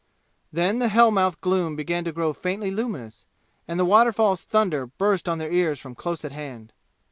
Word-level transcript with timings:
Then 0.51 0.79
the 0.79 0.87
hell 0.87 1.11
mouth 1.11 1.39
gloom 1.41 1.75
began 1.75 2.03
to 2.05 2.11
grow 2.11 2.33
faintly 2.33 2.71
luminous, 2.71 3.27
and 3.67 3.79
the 3.79 3.85
waterfall's 3.85 4.43
thunder 4.43 4.87
burst 4.87 5.29
on 5.29 5.37
their 5.37 5.51
ears 5.53 5.79
from 5.79 5.93
close 5.93 6.25
at 6.25 6.31
hand. 6.31 6.73